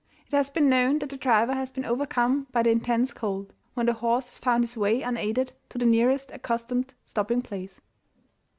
It 0.25 0.31
has 0.35 0.49
been 0.49 0.67
known 0.67 0.97
that 0.97 1.09
the 1.09 1.15
driver 1.15 1.53
has 1.53 1.69
been 1.69 1.85
overcome 1.85 2.47
by 2.51 2.63
the 2.63 2.71
intense 2.71 3.13
cold, 3.13 3.53
when 3.75 3.85
the 3.85 3.93
horse 3.93 4.29
has 4.29 4.39
found 4.39 4.63
his 4.63 4.75
way 4.75 5.03
unaided 5.03 5.53
to 5.69 5.77
the 5.77 5.85
nearest 5.85 6.31
accustomed 6.31 6.95
stopping 7.05 7.43
place. 7.43 7.79